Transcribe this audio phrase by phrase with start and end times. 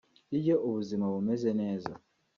[0.39, 1.91] Iyo ubuzima bumeze neza